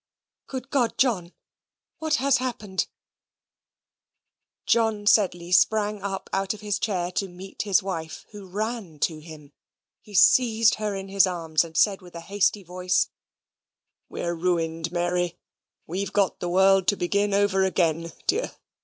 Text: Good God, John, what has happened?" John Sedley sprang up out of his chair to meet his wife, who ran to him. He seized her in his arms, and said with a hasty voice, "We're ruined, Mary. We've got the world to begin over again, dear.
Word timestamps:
Good 0.47 0.71
God, 0.71 0.97
John, 0.97 1.31
what 1.99 2.15
has 2.15 2.37
happened?" 2.37 2.87
John 4.65 5.05
Sedley 5.05 5.51
sprang 5.51 6.01
up 6.01 6.27
out 6.33 6.55
of 6.55 6.61
his 6.61 6.79
chair 6.79 7.11
to 7.11 7.27
meet 7.27 7.61
his 7.61 7.83
wife, 7.83 8.25
who 8.31 8.47
ran 8.47 8.97
to 9.01 9.19
him. 9.19 9.53
He 10.01 10.15
seized 10.15 10.73
her 10.81 10.95
in 10.95 11.09
his 11.09 11.27
arms, 11.27 11.63
and 11.63 11.77
said 11.77 12.01
with 12.01 12.15
a 12.15 12.21
hasty 12.21 12.63
voice, 12.63 13.09
"We're 14.09 14.33
ruined, 14.33 14.91
Mary. 14.91 15.37
We've 15.85 16.11
got 16.11 16.39
the 16.39 16.49
world 16.49 16.87
to 16.87 16.95
begin 16.97 17.31
over 17.35 17.63
again, 17.63 18.11
dear. 18.25 18.55